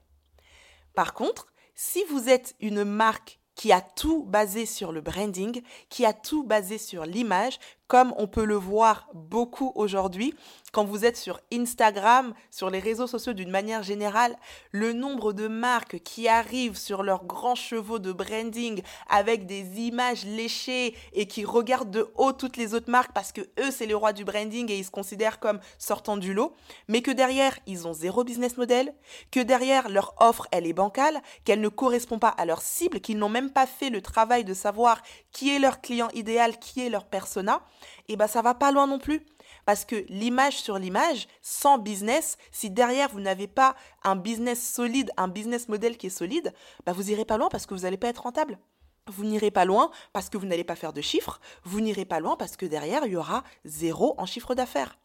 Par 0.95 1.15
contre, 1.15 1.47
si 1.77 2.03
vous 2.11 2.29
êtes 2.29 2.57
une 2.59 2.83
marque 2.83 3.39
qui 3.55 3.73
a 3.73 3.81
tout 3.81 4.25
basé 4.25 4.67
sur 4.67 4.93
le 4.93 5.01
branding, 5.01 5.63
qui 5.89 6.05
a 6.05 6.13
tout 6.13 6.43
basé 6.43 6.77
sur 6.77 7.07
l'image, 7.07 7.59
comme 7.88 8.14
on 8.16 8.26
peut 8.26 8.45
le 8.45 8.57
voir 8.57 9.09
beaucoup 9.14 9.73
aujourd'hui, 9.75 10.35
quand 10.73 10.85
vous 10.85 11.05
êtes 11.05 11.16
sur 11.16 11.40
Instagram, 11.52 12.35
sur 12.50 12.69
les 12.69 12.81
réseaux 12.81 13.07
sociaux 13.07 13.33
d'une 13.33 13.50
manière 13.50 13.83
générale, 13.83 14.37
le 14.73 14.93
nombre 14.93 15.33
de 15.33 15.49
marques 15.49 16.00
qui 16.00 16.28
arrivent 16.28 16.76
sur 16.76 17.02
leurs 17.02 17.25
grands 17.25 17.55
chevaux 17.55 17.99
de 17.99 18.12
branding 18.12 18.83
avec 19.09 19.47
des 19.47 19.81
images 19.81 20.25
léchées 20.25 20.95
et 21.12 21.26
qui 21.26 21.45
regardent 21.45 21.90
de 21.90 22.09
haut 22.16 22.33
toutes 22.33 22.57
les 22.57 22.75
autres 22.75 22.90
marques 22.90 23.12
parce 23.12 23.33
que 23.33 23.40
eux 23.40 23.71
c'est 23.71 23.87
les 23.87 23.95
rois 23.95 24.12
du 24.12 24.25
branding 24.25 24.71
et 24.71 24.78
ils 24.78 24.85
se 24.85 24.90
considèrent 24.90 25.40
comme 25.40 25.61
sortant 25.78 26.16
du 26.16 26.35
lot, 26.35 26.55
mais 26.88 27.02
que 27.02 27.11
derrière 27.11 27.59
ils 27.66 27.87
ont 27.87 27.93
zéro 27.93 28.25
business 28.25 28.57
model, 28.57 28.95
que 29.31 29.40
derrière 29.40 29.88
leur 29.88 30.14
offre 30.19 30.47
elle 30.50 30.66
est 30.66 30.73
bancale, 30.73 31.23
qu'elle 31.45 31.61
ne 31.61 31.69
correspond 31.69 32.19
pas 32.19 32.28
à 32.28 32.45
leur 32.45 32.61
cible, 32.61 33.00
qu'ils 33.00 33.19
n'ont 33.19 33.28
même 33.28 33.50
pas 33.50 33.66
fait 33.66 33.90
le 33.90 34.02
travail 34.02 34.45
de 34.45 34.55
savoir 34.55 35.00
qui 35.33 35.55
est 35.55 35.59
leur 35.59 35.81
client 35.81 36.09
idéal, 36.14 36.59
qui 36.59 36.85
est 36.85 36.90
leur 36.90 37.05
persona, 37.05 37.62
eh 38.09 38.16
ben 38.16 38.26
ça 38.26 38.42
va 38.42 38.54
pas 38.54 38.73
loin 38.73 38.87
non 38.87 38.99
plus. 38.99 39.25
Parce 39.64 39.85
que 39.85 40.04
l'image 40.09 40.59
sur 40.59 40.78
l'image, 40.78 41.28
sans 41.42 41.78
business, 41.78 42.37
si 42.52 42.71
derrière 42.71 43.09
vous 43.11 43.21
n'avez 43.21 43.49
pas 43.49 43.75
un 44.04 44.16
business 44.16 44.62
solide, 44.75 45.11
un 45.16 45.28
business 45.28 45.68
model 45.68 45.97
qui 45.97 46.06
est 46.06 46.11
solide, 46.11 46.52
bah 46.85 46.92
vous 46.92 47.11
irez 47.11 47.25
pas 47.25 47.37
loin 47.37 47.49
parce 47.49 47.66
que 47.66 47.75
vous 47.75 47.80
n'allez 47.80 47.97
pas 47.97 48.09
être 48.09 48.23
rentable. 48.23 48.59
Vous 49.09 49.25
n'irez 49.25 49.52
pas 49.52 49.64
loin 49.64 49.90
parce 50.12 50.28
que 50.28 50.37
vous 50.37 50.47
n'allez 50.47 50.64
pas 50.64 50.75
faire 50.75 50.92
de 50.92 51.00
chiffres. 51.00 51.40
Vous 51.64 51.80
n'irez 51.80 52.04
pas 52.04 52.18
loin 52.18 52.37
parce 52.37 52.56
que 52.56 52.66
derrière, 52.66 53.06
il 53.06 53.12
y 53.12 53.16
aura 53.16 53.45
zéro 53.64 54.14
en 54.18 54.26
chiffre 54.26 54.54
d'affaires. 54.54 54.99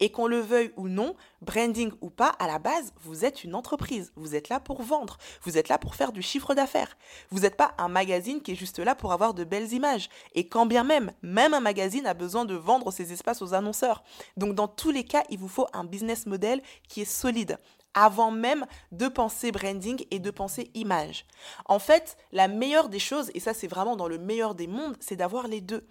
Et 0.00 0.10
qu'on 0.10 0.26
le 0.26 0.40
veuille 0.40 0.72
ou 0.76 0.88
non, 0.88 1.14
branding 1.42 1.92
ou 2.00 2.10
pas, 2.10 2.28
à 2.38 2.46
la 2.46 2.58
base, 2.58 2.92
vous 3.02 3.24
êtes 3.24 3.44
une 3.44 3.54
entreprise. 3.54 4.12
Vous 4.16 4.34
êtes 4.34 4.48
là 4.48 4.60
pour 4.60 4.82
vendre. 4.82 5.18
Vous 5.42 5.58
êtes 5.58 5.68
là 5.68 5.78
pour 5.78 5.94
faire 5.94 6.12
du 6.12 6.22
chiffre 6.22 6.54
d'affaires. 6.54 6.96
Vous 7.30 7.40
n'êtes 7.40 7.56
pas 7.56 7.74
un 7.78 7.88
magazine 7.88 8.40
qui 8.42 8.52
est 8.52 8.56
juste 8.56 8.78
là 8.78 8.94
pour 8.94 9.12
avoir 9.12 9.34
de 9.34 9.44
belles 9.44 9.72
images. 9.72 10.08
Et 10.34 10.48
quand 10.48 10.66
bien 10.66 10.84
même, 10.84 11.12
même 11.22 11.54
un 11.54 11.60
magazine 11.60 12.06
a 12.06 12.14
besoin 12.14 12.44
de 12.44 12.54
vendre 12.54 12.90
ses 12.90 13.12
espaces 13.12 13.42
aux 13.42 13.54
annonceurs. 13.54 14.02
Donc 14.36 14.54
dans 14.54 14.68
tous 14.68 14.90
les 14.90 15.04
cas, 15.04 15.24
il 15.30 15.38
vous 15.38 15.48
faut 15.48 15.66
un 15.72 15.84
business 15.84 16.26
model 16.26 16.62
qui 16.88 17.02
est 17.02 17.04
solide 17.04 17.58
avant 17.96 18.30
même 18.30 18.66
de 18.92 19.08
penser 19.08 19.50
branding 19.50 20.04
et 20.10 20.20
de 20.20 20.30
penser 20.30 20.70
image. 20.74 21.24
En 21.64 21.78
fait, 21.78 22.18
la 22.30 22.46
meilleure 22.46 22.90
des 22.90 22.98
choses, 22.98 23.30
et 23.34 23.40
ça 23.40 23.54
c'est 23.54 23.66
vraiment 23.66 23.96
dans 23.96 24.06
le 24.06 24.18
meilleur 24.18 24.54
des 24.54 24.66
mondes, 24.66 24.96
c'est 25.00 25.16
d'avoir 25.16 25.48
les 25.48 25.62
deux 25.62 25.88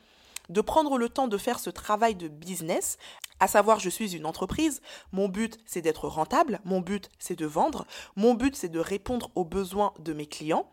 de 0.49 0.61
prendre 0.61 0.97
le 0.97 1.09
temps 1.09 1.27
de 1.27 1.37
faire 1.37 1.59
ce 1.59 1.69
travail 1.69 2.15
de 2.15 2.27
business, 2.27 2.97
à 3.39 3.47
savoir 3.47 3.79
je 3.79 3.89
suis 3.89 4.15
une 4.15 4.25
entreprise, 4.25 4.81
mon 5.11 5.27
but 5.27 5.57
c'est 5.65 5.81
d'être 5.81 6.07
rentable, 6.07 6.59
mon 6.65 6.81
but 6.81 7.09
c'est 7.19 7.37
de 7.37 7.45
vendre, 7.45 7.85
mon 8.15 8.33
but 8.33 8.55
c'est 8.55 8.69
de 8.69 8.79
répondre 8.79 9.29
aux 9.35 9.45
besoins 9.45 9.93
de 9.99 10.13
mes 10.13 10.27
clients. 10.27 10.69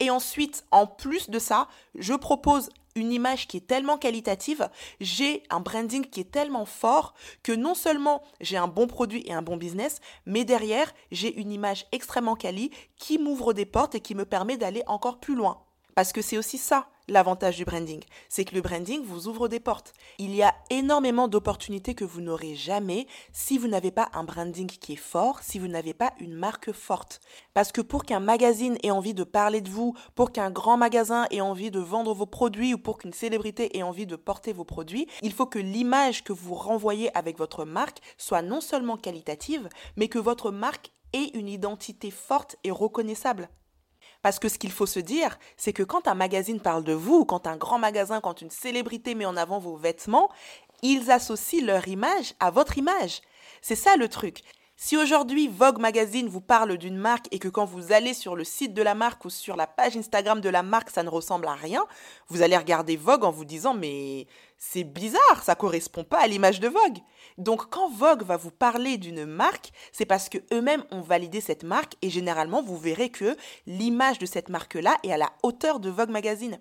Et 0.00 0.10
ensuite, 0.10 0.64
en 0.72 0.86
plus 0.86 1.30
de 1.30 1.38
ça, 1.38 1.68
je 1.94 2.14
propose 2.14 2.70
une 2.96 3.12
image 3.12 3.48
qui 3.48 3.56
est 3.56 3.66
tellement 3.66 3.98
qualitative, 3.98 4.68
j'ai 5.00 5.42
un 5.50 5.60
branding 5.60 6.04
qui 6.04 6.20
est 6.20 6.30
tellement 6.30 6.64
fort 6.64 7.14
que 7.42 7.52
non 7.52 7.74
seulement 7.74 8.22
j'ai 8.40 8.56
un 8.56 8.68
bon 8.68 8.86
produit 8.86 9.24
et 9.26 9.32
un 9.32 9.42
bon 9.42 9.56
business, 9.56 10.00
mais 10.26 10.44
derrière, 10.44 10.92
j'ai 11.10 11.34
une 11.40 11.50
image 11.50 11.86
extrêmement 11.92 12.36
quali 12.36 12.70
qui 12.96 13.18
m'ouvre 13.18 13.52
des 13.52 13.66
portes 13.66 13.96
et 13.96 14.00
qui 14.00 14.14
me 14.14 14.24
permet 14.24 14.56
d'aller 14.56 14.82
encore 14.86 15.18
plus 15.18 15.34
loin. 15.34 15.63
Parce 15.94 16.12
que 16.12 16.22
c'est 16.22 16.38
aussi 16.38 16.58
ça, 16.58 16.88
l'avantage 17.08 17.56
du 17.56 17.64
branding. 17.64 18.02
C'est 18.28 18.44
que 18.44 18.54
le 18.54 18.62
branding 18.62 19.02
vous 19.04 19.28
ouvre 19.28 19.48
des 19.48 19.60
portes. 19.60 19.92
Il 20.18 20.34
y 20.34 20.42
a 20.42 20.54
énormément 20.70 21.28
d'opportunités 21.28 21.94
que 21.94 22.04
vous 22.04 22.20
n'aurez 22.20 22.54
jamais 22.54 23.06
si 23.32 23.58
vous 23.58 23.68
n'avez 23.68 23.90
pas 23.90 24.08
un 24.12 24.24
branding 24.24 24.66
qui 24.66 24.94
est 24.94 24.96
fort, 24.96 25.40
si 25.42 25.58
vous 25.58 25.68
n'avez 25.68 25.94
pas 25.94 26.12
une 26.18 26.34
marque 26.34 26.72
forte. 26.72 27.20
Parce 27.52 27.72
que 27.72 27.80
pour 27.80 28.04
qu'un 28.04 28.20
magazine 28.20 28.78
ait 28.82 28.90
envie 28.90 29.14
de 29.14 29.24
parler 29.24 29.60
de 29.60 29.70
vous, 29.70 29.94
pour 30.14 30.32
qu'un 30.32 30.50
grand 30.50 30.76
magasin 30.76 31.26
ait 31.30 31.40
envie 31.40 31.70
de 31.70 31.80
vendre 31.80 32.14
vos 32.14 32.26
produits 32.26 32.74
ou 32.74 32.78
pour 32.78 32.98
qu'une 32.98 33.12
célébrité 33.12 33.76
ait 33.76 33.82
envie 33.82 34.06
de 34.06 34.16
porter 34.16 34.52
vos 34.52 34.64
produits, 34.64 35.06
il 35.22 35.32
faut 35.32 35.46
que 35.46 35.58
l'image 35.58 36.24
que 36.24 36.32
vous 36.32 36.54
renvoyez 36.54 37.16
avec 37.16 37.38
votre 37.38 37.64
marque 37.64 38.00
soit 38.18 38.42
non 38.42 38.60
seulement 38.60 38.96
qualitative, 38.96 39.68
mais 39.96 40.08
que 40.08 40.18
votre 40.18 40.50
marque 40.50 40.90
ait 41.12 41.30
une 41.34 41.48
identité 41.48 42.10
forte 42.10 42.56
et 42.64 42.70
reconnaissable. 42.70 43.48
Parce 44.24 44.38
que 44.38 44.48
ce 44.48 44.56
qu'il 44.56 44.72
faut 44.72 44.86
se 44.86 45.00
dire, 45.00 45.38
c'est 45.58 45.74
que 45.74 45.82
quand 45.82 46.08
un 46.08 46.14
magazine 46.14 46.58
parle 46.58 46.82
de 46.82 46.94
vous, 46.94 47.26
quand 47.26 47.46
un 47.46 47.58
grand 47.58 47.78
magasin, 47.78 48.22
quand 48.22 48.40
une 48.40 48.48
célébrité 48.48 49.14
met 49.14 49.26
en 49.26 49.36
avant 49.36 49.58
vos 49.58 49.76
vêtements, 49.76 50.30
ils 50.80 51.10
associent 51.10 51.62
leur 51.62 51.86
image 51.88 52.32
à 52.40 52.50
votre 52.50 52.78
image. 52.78 53.20
C'est 53.60 53.74
ça 53.74 53.96
le 53.96 54.08
truc. 54.08 54.40
Si 54.76 54.96
aujourd'hui 54.96 55.46
Vogue 55.46 55.78
Magazine 55.78 56.28
vous 56.28 56.40
parle 56.40 56.76
d'une 56.78 56.96
marque 56.96 57.28
et 57.30 57.38
que 57.38 57.48
quand 57.48 57.64
vous 57.64 57.92
allez 57.92 58.12
sur 58.12 58.34
le 58.34 58.42
site 58.42 58.74
de 58.74 58.82
la 58.82 58.96
marque 58.96 59.24
ou 59.24 59.30
sur 59.30 59.54
la 59.54 59.68
page 59.68 59.96
Instagram 59.96 60.40
de 60.40 60.48
la 60.48 60.64
marque, 60.64 60.90
ça 60.90 61.04
ne 61.04 61.08
ressemble 61.08 61.46
à 61.46 61.54
rien, 61.54 61.86
vous 62.28 62.42
allez 62.42 62.56
regarder 62.56 62.96
Vogue 62.96 63.24
en 63.24 63.30
vous 63.30 63.44
disant 63.44 63.72
mais 63.72 64.26
c'est 64.58 64.82
bizarre, 64.82 65.42
ça 65.44 65.54
correspond 65.54 66.02
pas 66.02 66.20
à 66.20 66.26
l'image 66.26 66.58
de 66.58 66.66
Vogue. 66.66 66.98
Donc 67.38 67.70
quand 67.70 67.88
Vogue 67.88 68.24
va 68.24 68.36
vous 68.36 68.50
parler 68.50 68.98
d'une 68.98 69.24
marque, 69.26 69.70
c'est 69.92 70.06
parce 70.06 70.28
que 70.28 70.38
eux-mêmes 70.52 70.84
ont 70.90 71.02
validé 71.02 71.40
cette 71.40 71.62
marque 71.62 71.94
et 72.02 72.10
généralement 72.10 72.60
vous 72.60 72.76
verrez 72.76 73.10
que 73.10 73.36
l'image 73.66 74.18
de 74.18 74.26
cette 74.26 74.48
marque-là 74.48 74.96
est 75.04 75.12
à 75.12 75.18
la 75.18 75.32
hauteur 75.44 75.78
de 75.78 75.88
Vogue 75.88 76.10
Magazine. 76.10 76.58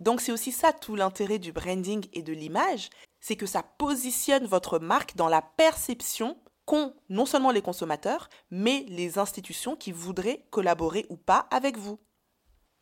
Donc 0.00 0.20
c'est 0.20 0.32
aussi 0.32 0.50
ça 0.50 0.72
tout 0.72 0.96
l'intérêt 0.96 1.38
du 1.38 1.52
branding 1.52 2.06
et 2.12 2.22
de 2.22 2.32
l'image, 2.32 2.90
c'est 3.20 3.36
que 3.36 3.46
ça 3.46 3.62
positionne 3.62 4.46
votre 4.46 4.80
marque 4.80 5.14
dans 5.14 5.28
la 5.28 5.42
perception 5.42 6.36
qu'ont 6.66 6.94
non 7.08 7.24
seulement 7.24 7.52
les 7.52 7.62
consommateurs, 7.62 8.28
mais 8.50 8.84
les 8.88 9.18
institutions 9.18 9.76
qui 9.76 9.92
voudraient 9.92 10.44
collaborer 10.50 11.06
ou 11.08 11.16
pas 11.16 11.46
avec 11.50 11.78
vous. 11.78 11.98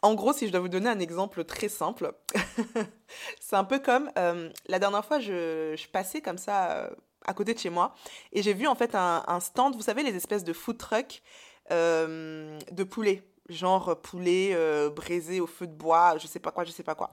En 0.02 0.14
gros, 0.14 0.32
si 0.32 0.46
je 0.46 0.52
dois 0.52 0.60
vous 0.60 0.68
donner 0.68 0.90
un 0.90 0.98
exemple 0.98 1.44
très 1.44 1.68
simple, 1.68 2.12
c'est 3.40 3.56
un 3.56 3.64
peu 3.64 3.78
comme 3.78 4.10
euh, 4.18 4.50
la 4.66 4.78
dernière 4.78 5.04
fois, 5.04 5.18
je, 5.18 5.86
passais 5.88 6.20
comme 6.20 6.38
ça 6.38 6.72
euh, 6.72 6.90
à 7.24 7.32
côté 7.32 7.54
de 7.54 7.58
chez 7.58 7.70
moi 7.70 7.94
et 8.32 8.42
j'ai 8.42 8.52
vu 8.52 8.66
en 8.66 8.74
fait 8.74 8.94
un, 8.94 9.40
stand, 9.40 9.74
vous 9.76 9.82
savez, 9.82 10.02
les 10.02 10.14
espèces 10.14 10.44
de 10.44 10.52
food 10.52 10.76
trucks 10.76 11.22
euh, 11.70 12.58
de 12.70 12.84
poulet 12.84 13.22
genre 13.48 14.00
poulet 14.00 14.50
euh, 14.52 14.90
braisé 14.90 15.40
au 15.40 15.46
feu 15.46 15.66
de 15.66 15.72
bois, 15.72 16.16
je 16.18 16.26
sais 16.26 16.38
pas 16.38 16.50
quoi, 16.50 16.64
je 16.64 16.70
sais 16.70 16.82
pas 16.82 16.94
quoi. 16.94 17.10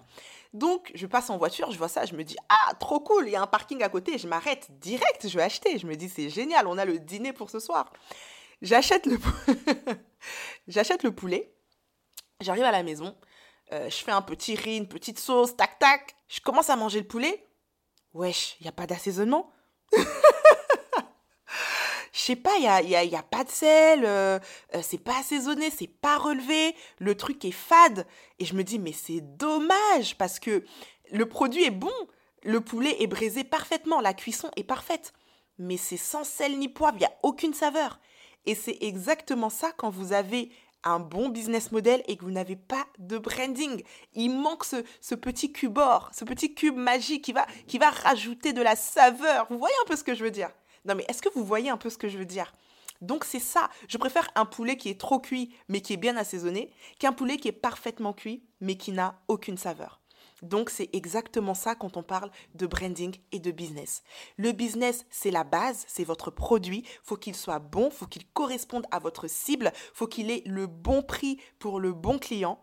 Donc, 0.54 0.92
je 0.96 1.06
passe 1.06 1.30
en 1.30 1.38
voiture, 1.38 1.72
je 1.72 1.78
vois 1.78 1.88
ça, 1.88 2.06
je 2.06 2.16
me 2.16 2.24
dis 2.24 2.38
ah, 2.50 2.74
trop 2.76 3.00
cool, 3.00 3.28
il 3.28 3.32
y 3.32 3.36
a 3.36 3.42
un 3.42 3.48
parking 3.48 3.84
à 3.84 3.90
côté, 3.90 4.18
je 4.18 4.28
m'arrête 4.28 4.68
direct, 4.80 5.28
je 5.28 5.38
vais 5.38 5.44
acheter. 5.44 5.78
Je 5.78 5.88
me 5.88 5.96
dis 5.96 6.10
c'est 6.10 6.30
génial, 6.30 6.68
on 6.68 6.78
a 6.78 6.86
le 6.86 7.00
dîner 7.00 7.34
pour 7.34 7.50
ce 7.50 7.60
soir. 7.60 7.92
J'achète 8.62 9.06
le 9.06 9.18
j'achète 10.68 11.04
le 11.04 11.12
poulet. 11.12 11.54
J'arrive 12.40 12.64
à 12.64 12.72
la 12.72 12.84
maison, 12.84 13.16
euh, 13.74 13.90
je 13.90 13.98
fais 13.98 14.12
un 14.12 14.22
petit 14.22 14.56
riz, 14.56 14.78
une 14.78 14.88
petite 14.88 15.20
sauce, 15.20 15.56
tac 15.56 15.80
tac, 15.80 16.16
je 16.28 16.40
commence 16.40 16.70
à 16.70 16.76
manger 16.76 17.00
le 17.00 17.08
poulet. 17.08 17.46
Wesh, 18.14 18.58
il 18.60 18.66
y 18.66 18.70
a 18.70 18.74
pas 18.74 18.88
d'assaisonnement 18.88 19.52
je 22.12 22.20
sais 22.20 22.36
pas, 22.36 22.52
il 22.58 22.64
y 22.64 22.68
a, 22.68 22.82
y, 22.82 23.16
a, 23.16 23.24
pas 23.24 23.44
de 23.44 23.50
sel, 23.50 24.04
euh, 24.06 24.38
euh, 24.76 24.82
c'est 24.84 24.98
pas 24.98 25.20
assaisonné, 25.20 25.70
c'est 25.70 25.88
pas 25.88 26.18
relevé, 26.18 26.76
le 27.00 27.16
truc 27.16 27.44
est 27.46 27.52
fade. 27.52 28.06
Et 28.40 28.46
je 28.46 28.54
me 28.54 28.64
dis, 28.64 28.80
mais 28.80 28.92
c'est 28.92 29.22
dommage 29.22 30.18
parce 30.18 30.40
que 30.40 30.66
le 31.12 31.26
produit 31.28 31.64
est 31.64 31.72
bon, 31.72 31.90
le 32.44 32.60
poulet 32.60 33.02
est 33.02 33.08
braisé 33.08 33.44
parfaitement, 33.44 34.02
la 34.02 34.14
cuisson 34.14 34.52
est 34.58 34.64
parfaite. 34.64 35.14
Mais 35.58 35.78
c'est 35.78 35.98
sans 35.98 36.24
sel 36.24 36.60
ni 36.60 36.68
poivre, 36.68 36.98
il 36.98 37.02
n'y 37.02 37.06
a 37.06 37.18
aucune 37.24 37.54
saveur. 37.54 38.00
Et 38.46 38.56
c'est 38.56 38.78
exactement 38.82 39.50
ça 39.50 39.72
quand 39.78 39.90
vous 39.90 40.14
avez 40.14 40.52
un 40.84 41.00
bon 41.00 41.30
business 41.30 41.72
model 41.72 42.04
et 42.08 42.18
que 42.18 42.24
vous 42.24 42.32
n'avez 42.32 42.56
pas 42.56 42.86
de 42.98 43.18
branding. 43.18 43.84
Il 44.14 44.30
manque 44.30 44.66
ce, 44.66 44.84
ce, 45.00 45.16
petit 45.16 45.52
cubor, 45.52 46.10
ce 46.14 46.26
petit 46.26 46.54
cube 46.54 46.76
magique 46.76 47.24
qui 47.24 47.34
va, 47.34 47.46
qui 47.68 47.78
va 47.78 47.90
rajouter 47.90 48.54
de 48.54 48.62
la 48.62 48.76
saveur. 48.76 49.48
Vous 49.50 49.58
voyez 49.58 49.76
un 49.84 49.88
peu 49.88 49.96
ce 49.96 50.04
que 50.04 50.16
je 50.16 50.24
veux 50.24 50.32
dire? 50.32 50.50
Non, 50.86 50.96
mais 50.96 51.06
est-ce 51.08 51.22
que 51.22 51.30
vous 51.34 51.46
voyez 51.46 51.70
un 51.70 51.78
peu 51.78 51.90
ce 51.90 51.98
que 51.98 52.10
je 52.10 52.18
veux 52.18 52.26
dire? 52.26 52.54
Donc 53.02 53.26
c'est 53.26 53.40
ça. 53.40 53.70
Je 53.88 53.98
préfère 53.98 54.30
un 54.36 54.46
poulet 54.46 54.78
qui 54.78 54.90
est 54.90 55.00
trop 55.00 55.20
cuit 55.20 55.56
mais 55.70 55.82
qui 55.82 55.94
est 55.94 55.98
bien 55.98 56.18
assaisonné 56.18 56.72
qu'un 57.00 57.14
poulet 57.14 57.38
qui 57.38 57.48
est 57.48 57.54
parfaitement 57.54 58.14
cuit 58.14 58.44
mais 58.60 58.76
qui 58.76 58.92
n'a 58.92 59.20
aucune 59.28 59.58
saveur. 59.58 60.01
Donc 60.42 60.70
c'est 60.70 60.90
exactement 60.94 61.54
ça 61.54 61.76
quand 61.76 61.98
on 61.98 62.04
parle 62.04 62.32
de 62.56 62.68
branding 62.68 63.16
et 63.32 63.40
de 63.40 63.52
business. 63.52 64.04
Le 64.38 64.52
business, 64.52 65.06
c'est 65.10 65.32
la 65.32 65.44
base, 65.44 65.86
c'est 65.88 66.04
votre 66.04 66.32
produit, 66.32 66.84
faut 67.04 67.18
qu'il 67.18 67.36
soit 67.36 67.60
bon, 67.60 67.90
faut 67.90 68.08
qu'il 68.08 68.28
corresponde 68.28 68.86
à 68.92 69.00
votre 69.00 69.28
cible, 69.28 69.72
faut 69.94 70.08
qu'il 70.08 70.32
ait 70.32 70.44
le 70.46 70.68
bon 70.68 71.02
prix 71.04 71.40
pour 71.60 71.80
le 71.80 71.94
bon 71.94 72.18
client 72.18 72.60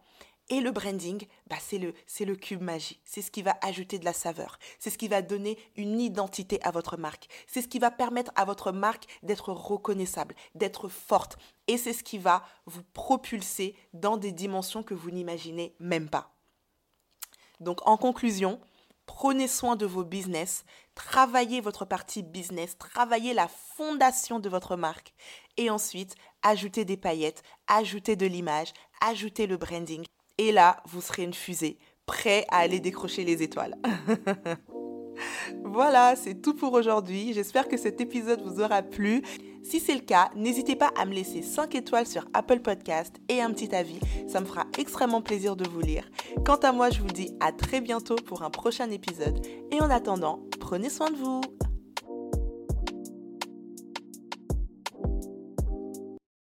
et 0.50 0.61
le 0.61 0.70
branding, 0.70 1.26
bah 1.47 1.56
c'est 1.61 1.78
le, 1.78 1.92
le 2.20 2.35
cube 2.35 2.62
magie. 2.62 3.00
C'est 3.04 3.20
ce 3.20 3.30
qui 3.30 3.42
va 3.42 3.58
ajouter 3.62 3.99
de 3.99 4.04
la 4.04 4.14
saveur. 4.14 4.58
C'est 4.78 4.88
ce 4.90 4.97
qui 4.97 5.08
va 5.08 5.20
donner 5.20 5.58
une 5.76 6.00
identité 6.00 6.58
à 6.62 6.70
votre 6.70 6.97
marque. 6.97 7.28
C'est 7.47 7.61
ce 7.61 7.68
qui 7.68 7.78
va 7.78 7.90
permettre 7.90 8.32
à 8.35 8.47
votre 8.47 8.73
marque 8.73 9.04
d'être 9.23 9.52
reconnaissable, 9.52 10.35
d'être 10.54 10.88
forte. 10.88 11.37
Et 11.66 11.76
c'est 11.76 11.92
ce 11.92 12.02
qui 12.02 12.16
va 12.16 12.44
vous 12.64 12.82
propulser 12.94 13.75
dans 13.92 14.16
des 14.16 14.32
dimensions 14.32 14.82
que 14.82 14.94
vous 14.94 15.11
n'imaginez 15.11 15.76
même 15.80 16.08
pas. 16.08 16.38
Donc 17.61 17.87
en 17.87 17.97
conclusion, 17.97 18.61
prenez 19.07 19.49
soin 19.49 19.77
de 19.77 19.87
vos 19.87 20.05
business, 20.05 20.65
travaillez 20.95 21.61
votre 21.61 21.85
partie 21.85 22.23
business, 22.23 22.79
travaillez 22.79 23.35
la 23.35 23.49
fondation 23.49 24.38
de 24.38 24.49
votre 24.49 24.77
marque 24.77 25.15
et 25.57 25.71
ensuite 25.71 26.15
ajoutez 26.43 26.85
des 26.85 26.97
paillettes, 26.97 27.43
ajoutez 27.67 28.17
de 28.17 28.27
l'image, 28.27 28.73
ajoutez 29.00 29.47
le 29.47 29.57
branding 29.57 30.05
et 30.38 30.53
là, 30.53 30.83
vous 30.87 31.00
serez 31.00 31.25
une 31.25 31.35
fusée, 31.35 31.79
prêt 32.07 32.47
à 32.50 32.59
aller 32.59 32.79
décrocher 32.79 33.25
les 33.25 33.43
étoiles. 33.43 33.77
voilà, 35.65 36.15
c'est 36.15 36.41
tout 36.41 36.55
pour 36.55 36.73
aujourd'hui. 36.75 37.33
J'espère 37.35 37.67
que 37.67 37.77
cet 37.77 38.00
épisode 38.00 38.43
vous 38.43 38.61
aura 38.61 38.83
plu. 38.83 39.23
Si 39.62 39.81
c'est 39.81 39.95
le 39.95 40.00
cas, 40.00 40.31
n'hésitez 40.35 40.77
pas 40.77 40.91
à 40.99 41.05
me 41.05 41.15
laisser 41.15 41.43
5 41.43 41.75
étoiles 41.75 42.07
sur 42.07 42.27
Apple 42.35 42.61
Podcast 42.61 43.17
et 43.29 43.41
un 43.43 43.50
petit 43.50 43.75
avis. 43.75 44.00
Ça 44.27 44.41
me 44.41 44.47
fera 44.47 44.67
extrêmement 44.79 45.23
plaisir 45.23 45.57
de 45.57 45.69
vous 45.69 45.81
lire. 45.81 46.09
Quant 46.45 46.57
à 46.57 46.73
moi, 46.73 46.91
je 46.91 47.00
vous 47.00 47.09
dis 47.09 47.33
à 47.41 47.53
très 47.53 47.81
bientôt 47.81 48.17
pour 48.17 48.43
un 48.43 48.50
prochain 48.50 48.91
épisode. 48.91 49.45
Et 49.71 49.81
en 49.81 49.91
attendant, 49.91 50.41
prenez 50.61 50.91
soin 50.91 51.11
de 51.11 51.17
vous. 51.17 51.41